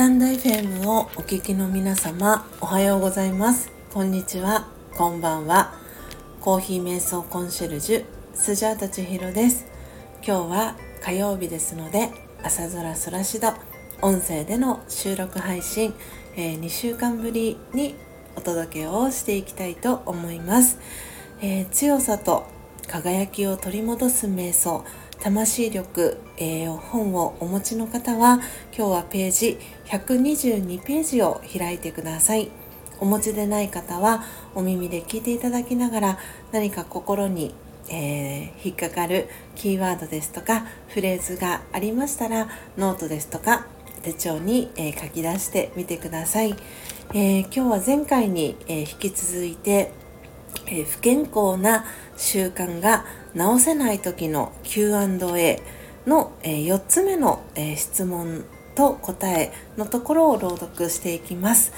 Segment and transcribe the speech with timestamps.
[0.00, 3.70] タンド FM をお聞きの皆様おはようございます。
[3.92, 4.66] こんにちは。
[4.96, 5.74] こんばんは。
[6.40, 9.66] コーヒー瞑想コンシェルジュスジャータチヒロです。
[10.26, 12.08] 今日は火曜日ですので
[12.42, 13.48] 朝空そらしど
[14.00, 15.92] 音声での収録配信、
[16.34, 17.94] えー、2週間ぶりに
[18.36, 20.78] お届けをしていきたいと思います、
[21.42, 22.46] えー、強さと
[22.88, 24.82] 輝きを取り戻す瞑想。
[25.22, 28.40] 魂力、えー、本をお持ちの方は
[28.76, 32.50] 今日はページ122ページを開いてください。
[33.00, 34.24] お持ちでない方は
[34.54, 36.18] お耳で聞いていただきながら
[36.52, 37.54] 何か心に、
[37.88, 43.66] えー、引っかかるキーワードですとかフレーズがありましたらノートですとか
[44.02, 46.54] 手帳に、えー、書き出してみてください、
[47.14, 49.92] え今日は前回に、え引き続いて
[50.66, 51.84] え不健康な
[52.16, 53.04] 習慣が
[53.34, 55.62] 治せない時の Q&A
[56.06, 61.72] の、え4つ目の、え質問と答えのところを朗読していきます。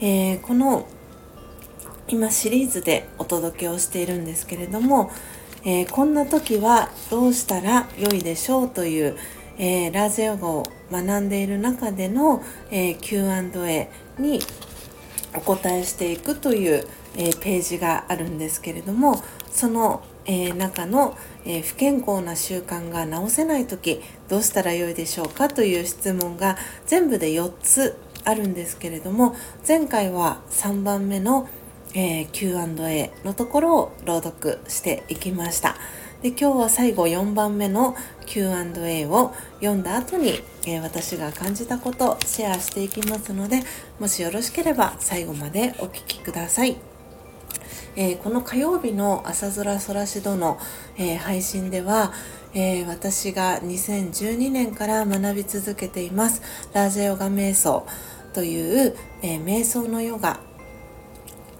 [0.00, 0.86] えー、この
[2.08, 5.10] 今シリーズでお届けをしているんですけれども、
[5.64, 9.16] えー、こんな時はどうしたら良いでしょうという、
[9.58, 14.40] えー、ラジオ語を学んでいる中での、え Q&A に
[15.36, 29.34] お答えしていくという、えページがあるんですけれどもその、え中の、え不健康な習慣が治せない時どうしたらよいでしょうかという質問が全部で4つあるんですけれども
[29.66, 31.48] 前回は3番目の、
[31.94, 35.76] え、Q&A のところを朗読していきました。
[36.22, 37.94] で今日は最後4番目の
[38.26, 43.62] Q&A を読んだ後に、えー、私が感じたことをシェアしていきますので
[44.00, 46.87] もしよろしければ最後までお聴きください。
[48.00, 50.56] えー、この火曜日の朝空そらしどの、
[50.96, 52.12] えー、配信では、
[52.54, 56.40] えー、私が2012年から学び続けています。
[56.72, 57.84] ラージャヨガ瞑想
[58.32, 60.38] という、え瞑想のヨガ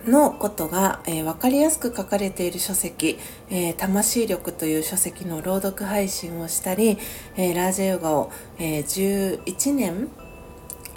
[0.07, 3.19] のことが、えー、分かりやすく書かれている書籍
[3.51, 6.99] 「えー、魂力」という書籍の朗読配信をしたり、
[7.37, 10.09] えー、ラージャヨガを、え11年、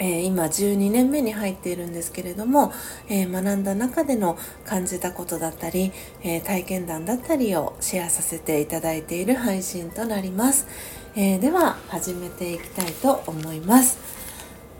[0.02, 2.72] え今12年目に入っているんですけれども、
[3.08, 4.36] え学んだ中での
[4.66, 5.92] 感じたことだったり、
[6.24, 10.66] え体験談だったりをシェアさせていただいている配信となります、
[11.14, 13.98] えでは始めていきたいと思います。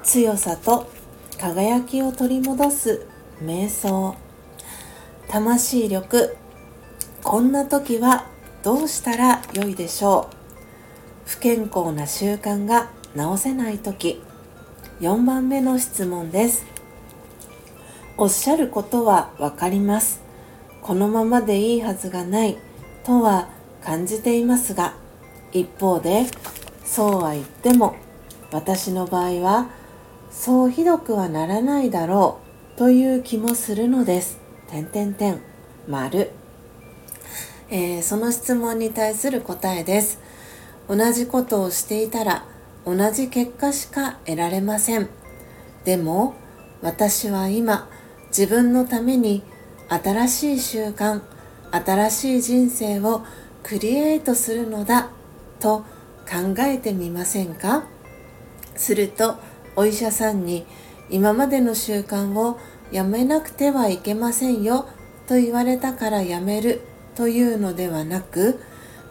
[0.02, 0.90] 強さと
[1.38, 3.06] 輝きを取り戻す
[3.40, 4.16] 瞑想。
[5.28, 6.36] 魂力。
[7.22, 8.26] こんな時は
[8.64, 10.36] どうしたらよいでしょう。
[11.26, 14.20] 不健康な習慣が治せない時。
[15.02, 16.64] 4番目の質問です。
[18.16, 20.22] おっしゃることはわかります。
[20.80, 22.56] このままでいいはずがない。
[23.02, 23.48] とは
[23.82, 24.94] 感じていますが
[25.50, 26.26] 一方で
[26.84, 27.96] そうは言っても
[28.52, 29.70] 私の場合は
[30.30, 32.38] そうひどくはならないだろ
[32.76, 34.38] うという気もするのです。
[34.68, 35.40] 点点点
[35.88, 36.30] 丸、
[37.70, 40.20] えー、その質問に対する答えです。
[40.88, 42.46] 同じことをしていたら
[42.84, 45.08] 同じ結果しか得られません。
[45.84, 46.34] でも
[46.80, 47.88] 私は今
[48.28, 49.42] 自分のために
[49.88, 51.20] 新しい習慣、
[51.70, 53.22] 新しい人生を
[53.62, 55.10] クリエイトするのだ
[55.60, 55.84] と
[56.28, 57.84] 考えてみませんか？
[58.74, 59.36] すると
[59.76, 60.66] お医者さんに
[61.10, 62.58] 今までの習慣を
[62.90, 64.86] やめなくてはいけませんよ
[65.26, 66.80] と言われたからやめる
[67.14, 68.60] というのではなく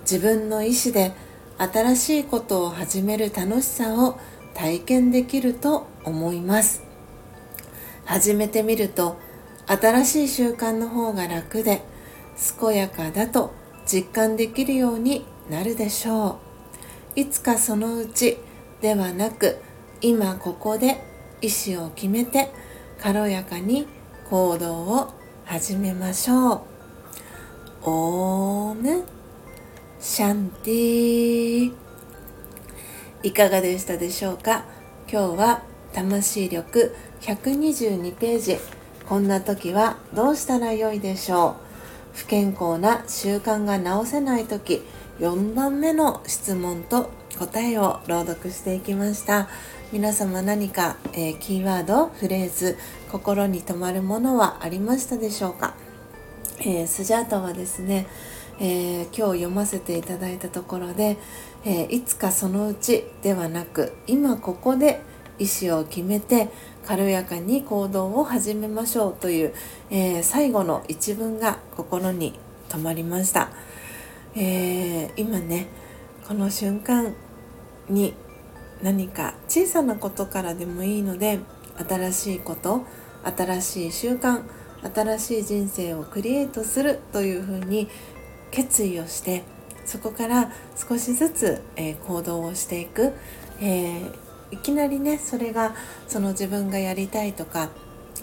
[0.02, 1.14] 自分の意思で
[1.62, 4.18] 新しいことを始める楽しさを
[4.56, 6.82] 体験できると思います。
[8.04, 9.20] 始めてみると
[9.68, 11.84] 新しい習慣の方が楽で
[12.60, 13.54] 健やかだと
[13.86, 16.40] 実感できるようになるでしょ
[17.16, 17.20] う。
[17.20, 18.40] いつかそのうち
[18.82, 19.58] ではなく
[20.02, 21.04] 今ここで
[21.44, 22.50] 意思を決めて
[23.00, 23.86] 軽やかに
[24.32, 25.14] 行動を
[25.46, 26.62] 始めましょう。
[27.84, 29.21] オーム。
[30.04, 31.72] シャンティ
[33.22, 34.66] いかがでしたでしょうか？
[35.08, 35.62] 今日は
[35.94, 38.58] 魂力122ページ。
[39.08, 41.50] こんな時はどうしたらよいでしょ
[42.16, 42.18] う？
[42.18, 44.82] 不健康な習慣が治せない時
[45.20, 49.50] 4番目の質問と答えを朗読していきました。
[49.92, 52.76] 皆様何か、えー、キーワードフレーズ
[53.12, 55.76] 心に留まるものはありましたでしょうか、
[56.60, 58.08] えー、スジャータはですね、
[58.64, 61.18] えー、今日読ませていただいたところで、
[61.66, 65.02] えいつかそのうちではなく今ここで
[65.40, 66.50] 意思を決めて
[66.86, 69.54] 軽やかに行動を始めましょうという、
[69.90, 73.50] え最後の一文が心に留まりました、
[74.36, 75.68] えー今ね
[76.28, 77.16] この瞬間
[77.90, 78.14] に
[78.84, 81.40] 何か小さなことからでもいいので
[81.90, 82.86] 新しいこと
[83.24, 84.44] 新しい習慣
[84.94, 87.90] 新しい人生をクリエイトするというふうに
[88.52, 89.44] 決意をして
[89.86, 93.14] そこから少しずつ、えー、行動をしていく、
[93.60, 94.12] えー、
[94.52, 95.74] いきなりねそれが
[96.08, 97.70] その自分がやりたいとか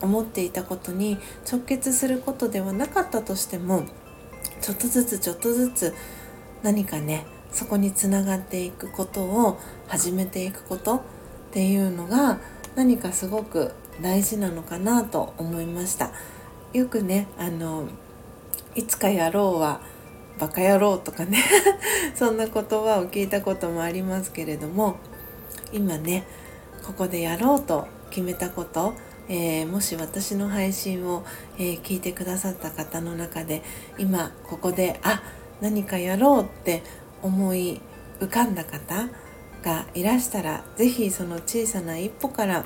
[0.00, 1.18] 思っていたことに
[1.50, 3.84] 直結することではなかったとしても
[4.60, 5.94] ちょっとずつちょっとずつ
[6.62, 11.00] 何かねそこにつながっていくことを始めていくことっ
[11.52, 12.38] ていうのが
[12.76, 16.12] 何かすごく大事なのかなと思いました。
[16.72, 17.88] よくねあの
[18.74, 19.80] いつかやろうは
[20.38, 21.42] バカ野郎とかね。
[22.14, 24.96] そんな言葉を聞いたこともありますけれども
[25.72, 26.24] 今ね
[26.84, 28.94] ここでやろうと決めたこと、
[29.28, 31.24] えー、もし私の配信を、
[31.58, 33.62] えー、聞いてくださった方の中で
[33.98, 35.22] 今ここであ
[35.60, 36.82] 何かやろうって
[37.22, 37.80] 思い
[38.20, 39.08] 浮かんだ方
[39.62, 42.64] がいらしたら是非その小さな一歩から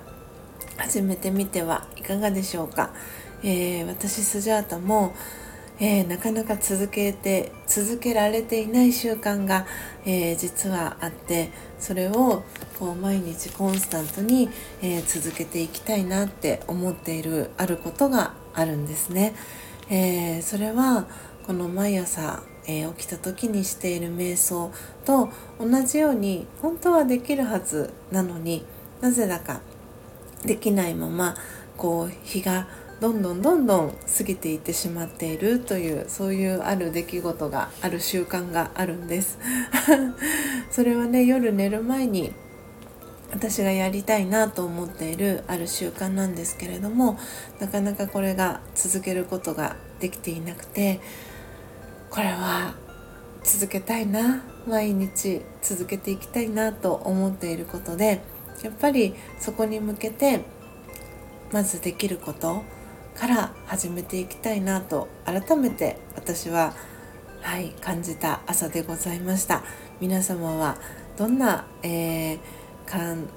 [0.77, 2.95] 始めてみてはいかがでしょうか、
[3.43, 5.15] えー、私スジャータも
[5.84, 9.67] えー、なかなか続けて続けられていない習慣が、
[10.06, 11.50] えー、実はあって
[11.81, 12.44] それを
[12.79, 14.49] こう毎日コンスタントに、
[14.81, 19.34] えー、続けていきたいなって思っているあることがあるんですね。
[19.90, 21.06] えそれは
[21.49, 24.70] この毎朝、え起きた時にしている瞑想
[25.05, 28.64] と同じように本当はできるはずなのに
[29.00, 29.61] なぜだか
[30.44, 31.35] できないまま
[31.76, 32.69] こう日が
[33.02, 39.40] どんどんどんどん過ぎていってしまっているというそういうある出来事がある習慣があるんです。
[40.70, 42.32] それはね夜寝る前に
[43.32, 47.19] 私がやりたいなと思っているある習慣なんですけれども
[47.58, 51.00] なかなかこれが続けることができていなくて
[52.08, 52.75] これは
[53.43, 58.20] 続けたいな毎日続けていきたいなと思っていることで
[58.62, 60.44] やっぱりそこに向けて
[61.50, 62.62] まずできること
[63.14, 66.75] から始めていきたいなと改めて私は
[67.41, 69.62] はい感じた朝でございました。
[70.00, 70.76] 皆様は
[71.17, 72.38] どんな、えー、
[72.87, 73.29] かん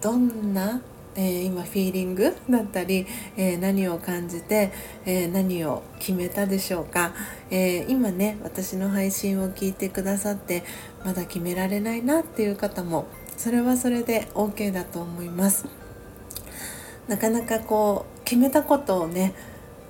[0.00, 0.80] どんな、
[1.16, 3.06] えー、今フィーリングだったり、
[3.36, 4.72] えー、何を感じて、
[5.06, 7.12] え何を決めたでしょうか、
[7.50, 10.62] え今ね私の配信を聞いてくださって
[11.04, 13.06] まだ決められないなっていう方も
[13.36, 15.66] それはそれで OK だと思います。
[17.08, 19.34] なかなかこう決めたことをね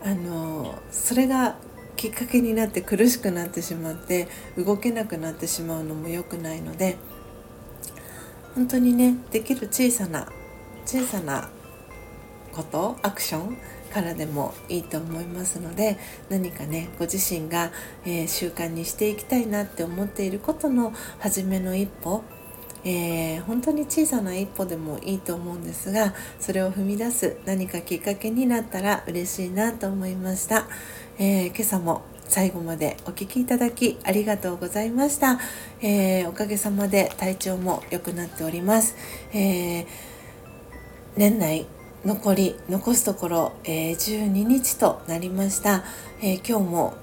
[0.05, 1.57] あのそれが
[1.97, 6.97] きっかけになって苦しくなってしまって動けなくなってしまうのも良くないので
[8.55, 10.29] 本当にねできる小さな
[10.85, 11.49] 小さな
[12.53, 13.57] ことアクション
[13.93, 15.99] からでもいいと思いますので
[16.29, 17.71] 何かねご自身が、
[18.05, 22.25] えー、習慣にしていきたいなって思っていることの初めの一歩
[22.85, 30.67] えー、本当に小さな一歩でもいいと思うんですがそれを踏み出す何かきっかけになったら嬉しいなと思いました、
[31.19, 35.39] えー、今朝も最後までお聴きいただきありがとうございました、
[35.81, 38.97] えー、おかげさまで体調も良くなっております、
[39.33, 39.87] え
[41.17, 41.67] 年内
[42.05, 45.85] 残り残すところ、え12日となりました、
[46.23, 46.95] え今日も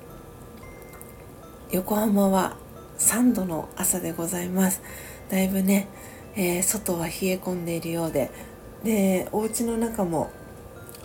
[1.71, 2.57] 横浜は
[2.97, 4.81] 3度の朝でございます。
[5.31, 5.87] だいぶね、
[6.35, 8.29] えー、外は冷え込んでいるようで。
[8.83, 10.31] でお家の中も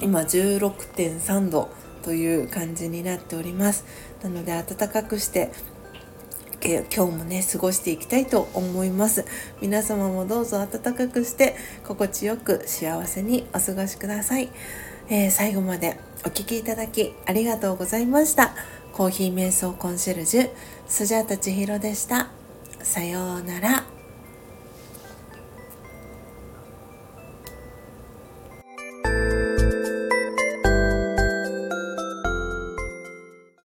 [0.01, 1.69] 今16.3度
[2.03, 3.85] という感じになっております。
[4.23, 5.53] なので暖かくして
[6.61, 9.25] 今日もね過ごしていきたいと思います。
[9.61, 11.55] 皆様もどうぞ暖かくして
[11.85, 14.49] 心地よく幸せにお過ごしください、
[15.09, 18.55] えー、最後までお聴きいただきありがとうございました。
[18.93, 20.51] コーヒー瞑想コンシェルジュ
[20.89, 22.31] スジャータ千尋でした。
[22.83, 23.96] さようなら。